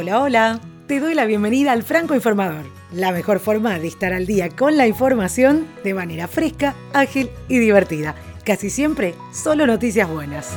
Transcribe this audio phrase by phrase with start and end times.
[0.00, 0.60] Hola, hola.
[0.86, 4.76] Te doy la bienvenida al Franco Informador, la mejor forma de estar al día con
[4.76, 8.14] la información de manera fresca, ágil y divertida.
[8.44, 10.52] Casi siempre, solo noticias buenas.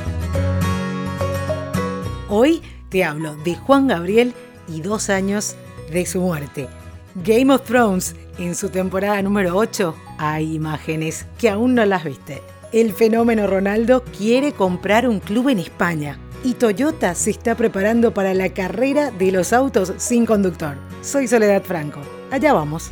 [2.28, 4.32] Hoy te hablo de Juan Gabriel
[4.68, 5.56] y dos años
[5.90, 6.68] de su muerte.
[7.16, 12.42] Game of Thrones, en su temporada número 8, hay imágenes que aún no las viste.
[12.70, 18.34] El fenómeno Ronaldo quiere comprar un club en España y Toyota se está preparando para
[18.34, 20.76] la carrera de los autos sin conductor.
[21.02, 22.00] Soy Soledad Franco.
[22.30, 22.90] Allá vamos.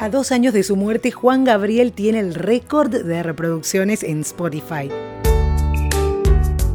[0.00, 4.90] A dos años de su muerte, Juan Gabriel tiene el récord de reproducciones en Spotify.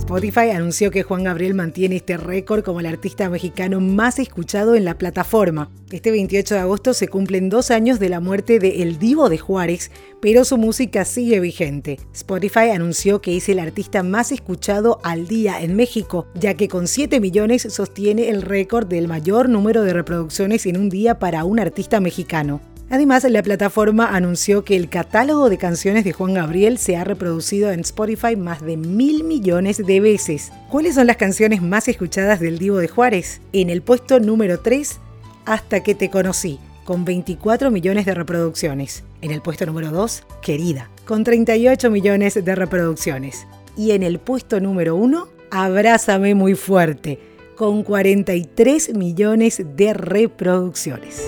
[0.08, 4.86] Spotify anunció que Juan Gabriel mantiene este récord como el artista mexicano más escuchado en
[4.86, 5.70] la plataforma.
[5.92, 9.38] Este 28 de agosto se cumplen dos años de la muerte de El Divo de
[9.38, 12.00] Juárez, pero su música sigue vigente.
[12.14, 16.88] Spotify anunció que es el artista más escuchado al día en México, ya que con
[16.88, 21.60] 7 millones sostiene el récord del mayor número de reproducciones en un día para un
[21.60, 22.62] artista mexicano.
[22.90, 27.72] Además, la plataforma anunció que el catálogo de canciones de Juan Gabriel se ha reproducido
[27.72, 30.54] en Spotify más de mil millones de veces.
[30.70, 33.42] ¿Cuáles son las canciones más escuchadas del Divo de Juárez?
[33.52, 35.00] En el puesto número 3,
[35.46, 39.04] Hasta que te conocí, con 24 millones de reproducciones.
[39.22, 43.48] En el puesto número 2, Querida, con 38 millones de reproducciones.
[43.76, 47.20] Y en el puesto número 1, Abrázame muy fuerte,
[47.56, 51.24] con 43 millones de reproducciones.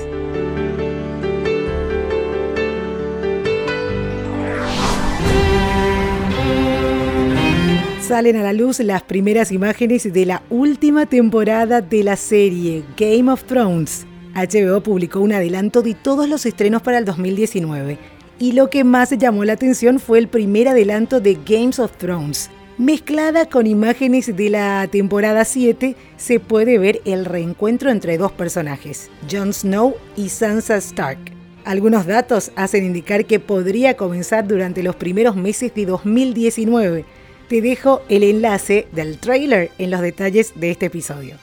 [8.10, 13.32] Salen a la luz las primeras imágenes de la última temporada de la serie Game
[13.32, 14.08] of Thrones.
[14.34, 18.00] HBO publicó un adelanto de todos los estrenos para el 2019
[18.40, 22.50] y lo que más llamó la atención fue el primer adelanto de Games of Thrones.
[22.80, 29.12] Mezclada con imágenes de la temporada 7, se puede ver el reencuentro entre dos personajes,
[29.32, 31.20] Jon Snow y Sansa Stark.
[31.64, 37.06] Algunos datos hacen indicar que podría comenzar durante los primeros meses de 2019,
[37.50, 41.36] te dejo el enlace del trailer en los detalles de este episodio.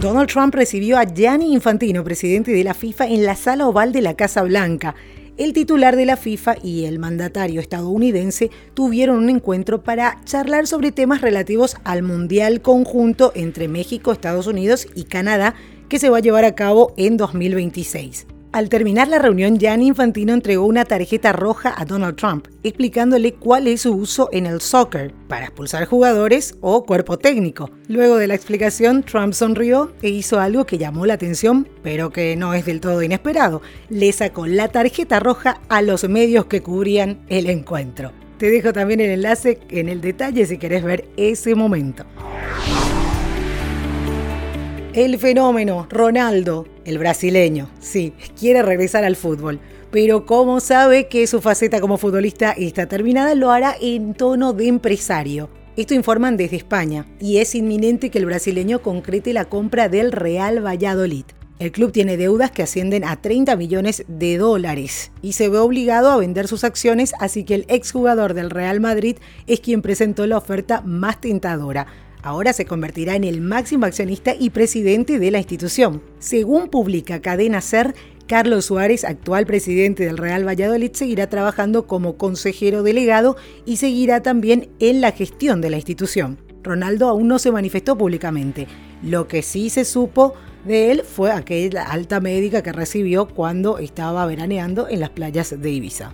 [0.00, 4.00] Donald Trump recibió a Gianni Infantino, presidente de la FIFA, en la sala oval de
[4.00, 4.94] la Casa Blanca.
[5.36, 10.92] El titular de la FIFA y el mandatario estadounidense tuvieron un encuentro para charlar sobre
[10.92, 15.54] temas relativos al Mundial conjunto entre México, Estados Unidos y Canadá
[15.88, 18.37] que se va a llevar a cabo en 2026.
[18.50, 23.66] Al terminar la reunión, Gianni Infantino entregó una tarjeta roja a Donald Trump, explicándole cuál
[23.66, 27.70] es su uso en el soccer, para expulsar jugadores o cuerpo técnico.
[27.88, 32.36] Luego de la explicación, Trump sonrió e hizo algo que llamó la atención, pero que
[32.36, 33.60] no es del todo inesperado.
[33.90, 38.12] Le sacó la tarjeta roja a los medios que cubrían el encuentro.
[38.38, 42.06] Te dejo también el enlace en el detalle si querés ver ese momento.
[44.98, 49.60] El fenómeno Ronaldo, el brasileño, sí, quiere regresar al fútbol,
[49.92, 54.66] pero como sabe que su faceta como futbolista está terminada, lo hará en tono de
[54.66, 55.50] empresario.
[55.76, 60.66] Esto informan desde España y es inminente que el brasileño concrete la compra del Real
[60.66, 61.26] Valladolid.
[61.60, 66.10] El club tiene deudas que ascienden a 30 millones de dólares y se ve obligado
[66.10, 70.38] a vender sus acciones, así que el exjugador del Real Madrid es quien presentó la
[70.38, 71.86] oferta más tentadora
[72.22, 76.02] Ahora se convertirá en el máximo accionista y presidente de la institución.
[76.18, 77.94] Según publica Cadena Ser,
[78.26, 84.68] Carlos Suárez, actual presidente del Real Valladolid, seguirá trabajando como consejero delegado y seguirá también
[84.80, 86.38] en la gestión de la institución.
[86.62, 88.66] Ronaldo aún no se manifestó públicamente.
[89.02, 90.34] Lo que sí se supo
[90.66, 95.70] de él fue aquella alta médica que recibió cuando estaba veraneando en las playas de
[95.70, 96.12] Ibiza.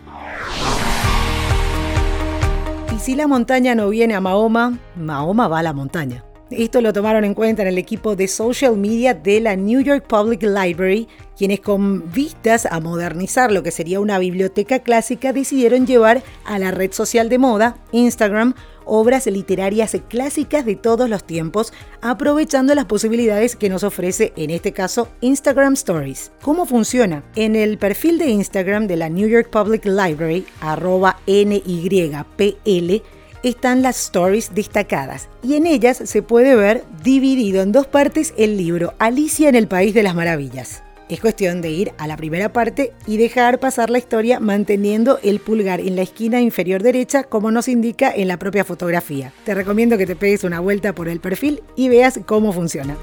[2.94, 6.25] Y si la montaña no viene a Mahoma, Mahoma va a la montaña.
[6.50, 10.06] Esto lo tomaron en cuenta en el equipo de social media de la New York
[10.06, 16.23] Public Library, quienes con vistas a modernizar lo que sería una biblioteca clásica decidieron llevar
[16.44, 18.55] a la red social de moda, Instagram,
[18.85, 24.73] obras literarias clásicas de todos los tiempos, aprovechando las posibilidades que nos ofrece en este
[24.73, 26.33] caso Instagram Stories.
[26.43, 27.25] ¿Cómo funciona?
[27.35, 33.03] En el perfil de Instagram de la New York Public Library, arroba NYPL,
[33.43, 38.57] están las stories destacadas y en ellas se puede ver dividido en dos partes el
[38.57, 40.84] libro Alicia en el País de las Maravillas.
[41.09, 45.39] Es cuestión de ir a la primera parte y dejar pasar la historia manteniendo el
[45.39, 49.31] pulgar en la esquina inferior derecha como nos indica en la propia fotografía.
[49.45, 52.97] Te recomiendo que te pegues una vuelta por el perfil y veas cómo funciona.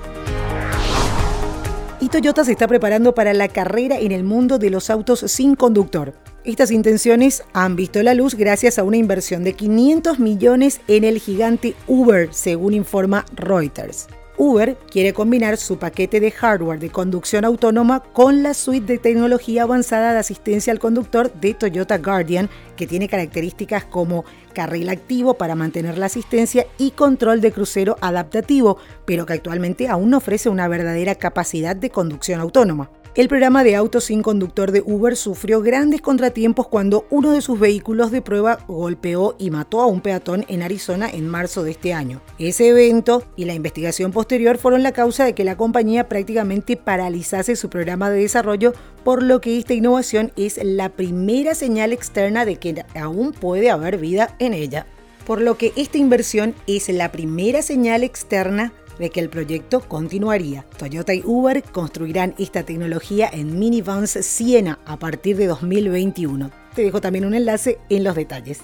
[2.00, 5.54] Y Toyota se está preparando para la carrera en el mundo de los autos sin
[5.54, 6.16] conductor.
[6.44, 11.20] Estas intenciones han visto la luz gracias a una inversión de 500 millones en el
[11.20, 14.08] gigante Uber, según informa Reuters.
[14.42, 19.62] Uber quiere combinar su paquete de hardware de conducción autónoma con la suite de tecnología
[19.62, 25.54] avanzada de asistencia al conductor de Toyota Guardian, que tiene características como carril activo para
[25.54, 30.68] mantener la asistencia y control de crucero adaptativo, pero que actualmente aún no ofrece una
[30.68, 32.90] verdadera capacidad de conducción autónoma.
[33.14, 37.60] El programa de autos sin conductor de Uber sufrió grandes contratiempos cuando uno de sus
[37.60, 41.94] vehículos de prueba golpeó y mató a un peatón en Arizona en marzo de este
[41.94, 42.22] año.
[42.40, 47.58] Ese evento y la investigación posterior fueron la causa de que la compañía prácticamente paralizase
[47.58, 48.72] su programa de desarrollo,
[49.04, 53.98] por lo que esta innovación es la primera señal externa de que aún puede haber
[53.98, 54.88] vida en ella.
[55.28, 60.66] Por lo que esta inversión es la primera señal externa de que el proyecto continuaría.
[60.78, 66.52] Toyota y Uber construirán esta tecnología en minivans Siena a partir de 2021.
[66.76, 68.62] Te dejo también un enlace en los detalles.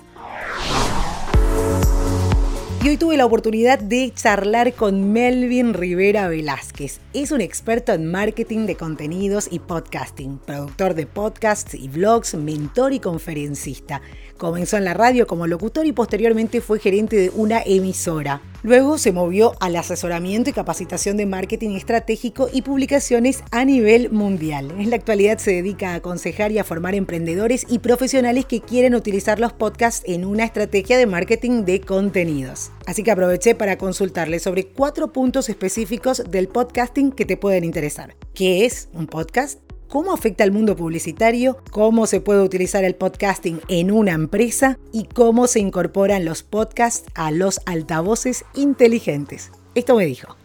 [2.84, 7.00] Y hoy tuve la oportunidad de charlar con Melvin Rivera Velázquez.
[7.12, 12.94] Es un experto en marketing de contenidos y podcasting, productor de podcasts y vlogs, mentor
[12.94, 14.02] y conferencista.
[14.38, 18.42] Comenzó en la radio como locutor y posteriormente fue gerente de una emisora.
[18.68, 24.74] Luego se movió al asesoramiento y capacitación de marketing estratégico y publicaciones a nivel mundial.
[24.78, 28.94] En la actualidad se dedica a aconsejar y a formar emprendedores y profesionales que quieren
[28.94, 32.72] utilizar los podcasts en una estrategia de marketing de contenidos.
[32.86, 38.18] Así que aproveché para consultarle sobre cuatro puntos específicos del podcasting que te pueden interesar.
[38.34, 39.67] ¿Qué es un podcast?
[39.88, 45.06] Cómo afecta al mundo publicitario, cómo se puede utilizar el podcasting en una empresa y
[45.06, 49.52] cómo se incorporan los podcasts a los altavoces inteligentes.
[49.76, 50.36] Esto me dijo.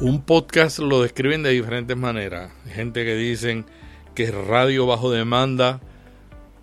[0.00, 2.52] Un podcast lo describen de diferentes maneras.
[2.66, 3.66] Gente que dicen
[4.14, 5.80] que es radio bajo demanda.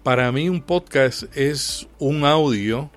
[0.03, 2.89] Para mí un podcast es un audio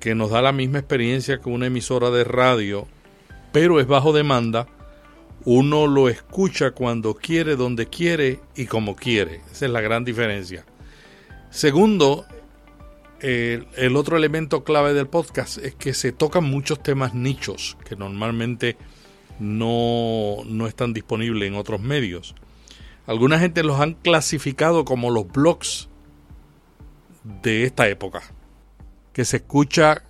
[0.00, 2.86] que nos da la misma experiencia que una emisora de radio,
[3.52, 4.66] pero es bajo demanda
[5.46, 9.42] uno lo escucha cuando quiere, donde quiere y como quiere.
[9.52, 10.66] Esa es la gran diferencia.
[11.50, 12.26] Segundo,
[13.20, 18.76] el otro elemento clave del podcast es que se tocan muchos temas nichos que normalmente
[19.38, 22.34] no, no están disponibles en otros medios.
[23.06, 25.88] Alguna gente los han clasificado como los blogs
[27.22, 28.22] de esta época,
[29.12, 30.02] que se escucha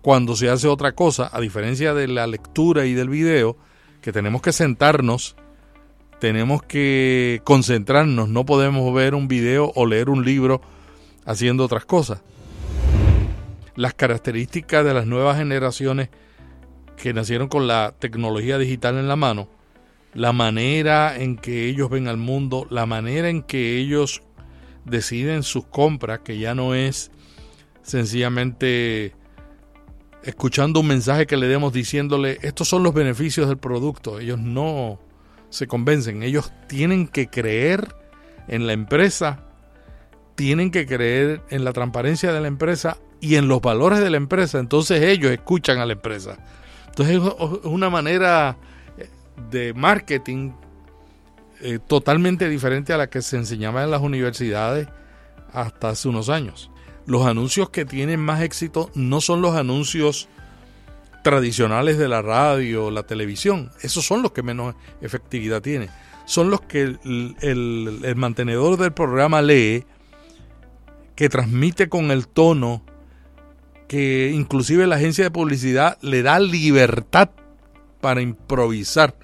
[0.00, 3.56] cuando se hace otra cosa, a diferencia de la lectura y del video,
[4.04, 5.34] que tenemos que sentarnos,
[6.20, 10.60] tenemos que concentrarnos, no podemos ver un video o leer un libro
[11.24, 12.20] haciendo otras cosas.
[13.76, 16.10] Las características de las nuevas generaciones
[16.98, 19.48] que nacieron con la tecnología digital en la mano,
[20.12, 24.22] la manera en que ellos ven al mundo, la manera en que ellos
[24.84, 27.10] deciden sus compras, que ya no es
[27.80, 29.14] sencillamente
[30.24, 34.18] escuchando un mensaje que le demos diciéndole, estos son los beneficios del producto.
[34.18, 34.98] Ellos no
[35.50, 37.94] se convencen, ellos tienen que creer
[38.48, 39.44] en la empresa,
[40.34, 44.16] tienen que creer en la transparencia de la empresa y en los valores de la
[44.16, 44.58] empresa.
[44.58, 46.38] Entonces ellos escuchan a la empresa.
[46.88, 48.56] Entonces es una manera
[48.98, 49.08] eh,
[49.50, 50.52] de marketing
[51.60, 54.88] eh, totalmente diferente a la que se enseñaba en las universidades
[55.52, 56.70] hasta hace unos años
[57.06, 60.28] los anuncios que tienen más éxito no son los anuncios
[61.22, 63.70] tradicionales de la radio o la televisión.
[63.80, 65.88] Esos son los que menos efectividad tienen.
[66.26, 69.84] Son los que el, el, mantenedor del programa lee,
[71.16, 72.84] que transmite con el tono,
[73.88, 77.30] que inclusive la agencia de publicidad le da libertad
[78.00, 79.14] para improvisar.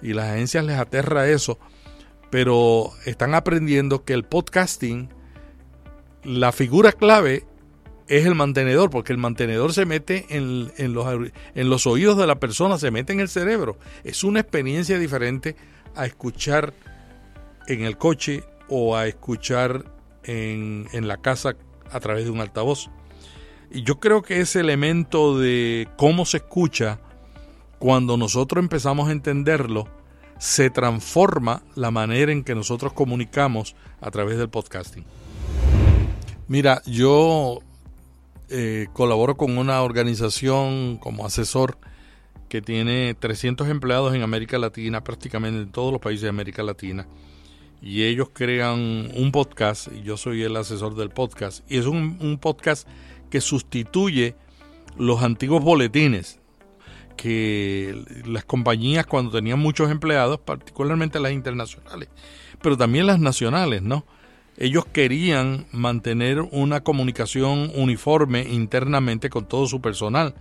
[0.00, 1.58] Y las agencias les aterra eso.
[2.30, 5.08] Pero están aprendiendo que el podcasting
[6.28, 7.44] la figura clave
[8.06, 11.06] es el mantenedor, porque el mantenedor se mete en, los,
[11.54, 13.78] en los oídos de la persona, se mete en el cerebro.
[14.04, 15.56] Es una experiencia diferente
[15.94, 16.74] a escuchar
[17.66, 19.90] en el coche o a escuchar
[20.24, 21.56] en, en la casa
[21.90, 22.90] a través de un altavoz.
[23.70, 27.00] Y yo creo que ese elemento de cómo se escucha,
[27.78, 29.88] cuando nosotros empezamos a entenderlo,
[30.38, 35.06] se transforma la manera en que nosotros comunicamos a través del podcasting.
[36.48, 37.60] Mira, yo
[38.48, 41.76] eh, colaboro con una organización como asesor
[42.48, 47.06] que tiene 300 empleados en América Latina, prácticamente en todos los países de América Latina.
[47.82, 51.70] Y ellos crean un podcast, y yo soy el asesor del podcast.
[51.70, 52.88] Y es un, un podcast
[53.28, 54.34] que sustituye
[54.96, 56.40] los antiguos boletines
[57.18, 62.08] que las compañías cuando tenían muchos empleados, particularmente las internacionales,
[62.62, 64.06] pero también las nacionales, ¿no?
[64.60, 70.34] Ellos querían mantener una comunicación uniforme internamente con todo su personal,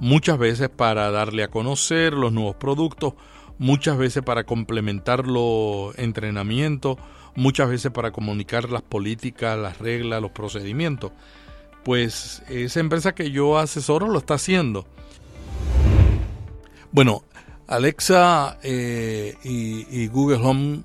[0.00, 3.14] muchas veces para darle a conocer los nuevos productos,
[3.58, 6.96] muchas veces para complementar los entrenamientos,
[7.36, 11.12] muchas veces para comunicar las políticas, las reglas, los procedimientos.
[11.84, 14.84] Pues esa empresa que yo asesoro lo está haciendo.
[16.90, 17.22] Bueno,
[17.70, 20.82] Alexa eh, y, Google Home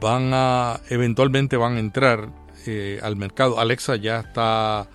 [0.00, 2.28] van a eventualmente van a entrar
[2.66, 3.60] eh, al mercado.
[3.60, 4.88] Alexa ya está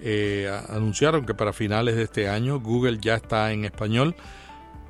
[0.00, 4.14] eh, anunciaron que para finales de este año Google ya está en español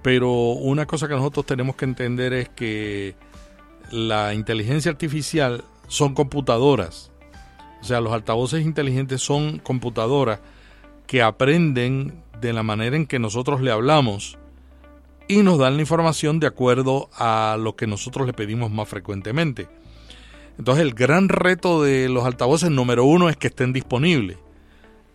[0.07, 3.17] pero una cosa que nosotros tenemos que entender es que
[3.91, 7.11] la inteligencia artificial son computadoras.
[7.81, 10.39] O sea, los altavoces inteligentes son computadoras
[11.09, 14.39] que aprenden de la manera en que nosotros le hablamos
[15.29, 19.69] y nos dan la información de acuerdo a lo que nosotros le pedimos más frecuentemente.
[20.59, 24.39] Entonces el gran reto de los altavoces número uno es que estén disponibles.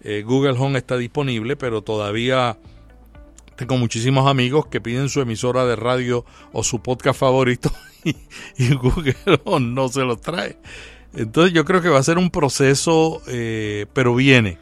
[0.04, 2.58] Eh, Google Home está disponible, pero todavía
[3.56, 7.72] tengo muchísimos amigos que piden su emisora de radio o su podcast favorito
[8.04, 9.16] y, Google
[9.60, 10.58] no se los trae.
[11.14, 14.58] Entonces yo creo que va a ser un proceso, eh, pero viene.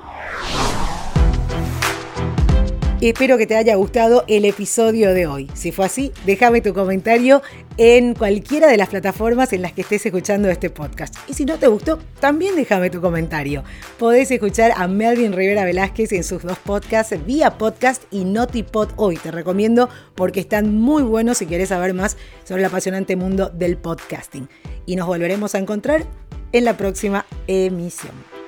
[3.01, 5.49] Espero que te haya gustado el episodio de hoy.
[5.53, 7.41] Si fue así, déjame tu comentario
[7.77, 11.15] en cualquiera de las plataformas en las que estés escuchando este podcast.
[11.29, 13.63] Y si no te gustó, también déjame tu comentario.
[13.97, 19.15] Podés escuchar a Melvin Rivera Velázquez en sus dos podcasts, Vía Podcast y Notipod Hoy.
[19.15, 23.77] Te recomiendo porque están muy buenos si quieres saber más sobre el apasionante mundo del
[23.77, 24.49] podcasting.
[24.85, 26.05] Y nos volveremos a encontrar
[26.51, 28.38] en la próxima emisión.